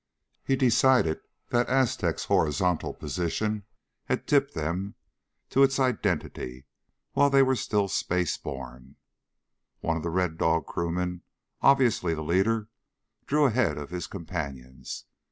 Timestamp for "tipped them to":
4.25-5.61